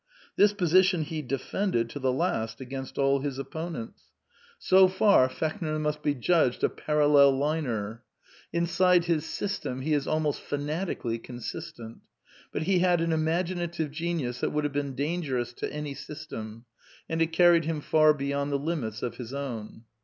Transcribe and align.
This 0.35 0.51
position 0.51 1.03
he 1.03 1.21
defended 1.21 1.87
to 1.91 1.99
the 1.99 2.11
last 2.11 2.59
against 2.59 2.97
all. 2.97 3.19
his 3.19 3.37
opponents. 3.37 4.01
So 4.57 4.87
far 4.87 5.25
82 5.25 5.25
A 5.25 5.27
DEFENCE 5.27 5.41
OE 5.41 5.45
IDEALISM 5.45 5.59
Fechner 5.59 5.79
must 5.79 6.01
be 6.01 6.15
judged 6.15 6.63
a 6.63 6.69
ParalleMiner. 6.69 7.99
Inside 8.51 9.05
his 9.05 9.25
sys 9.25 9.61
tem 9.61 9.81
he 9.81 9.93
is 9.93 10.07
almost 10.07 10.41
fanatically 10.41 11.19
consistent. 11.19 11.99
But 12.51 12.63
he 12.63 12.79
had 12.79 12.99
an 13.01 13.13
imaginative 13.13 13.91
genius 13.91 14.39
that 14.39 14.49
would 14.49 14.63
have 14.63 14.73
been 14.73 14.95
dangerous 14.95 15.53
to 15.53 15.71
any 15.71 15.93
system, 15.93 16.65
and 17.07 17.21
it 17.21 17.31
carried 17.31 17.65
him 17.65 17.79
far 17.79 18.15
beyond 18.15 18.51
the 18.51 18.57
limits 18.57 19.03
of 19.03 19.17
his 19.17 19.35
own. 19.35 19.83